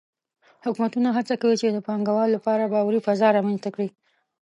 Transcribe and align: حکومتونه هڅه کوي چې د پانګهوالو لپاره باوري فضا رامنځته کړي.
حکومتونه 0.65 1.09
هڅه 1.17 1.33
کوي 1.41 1.55
چې 1.61 1.67
د 1.71 1.77
پانګهوالو 1.87 2.35
لپاره 2.37 2.71
باوري 2.73 2.99
فضا 3.07 3.27
رامنځته 3.37 3.69
کړي. 3.75 3.89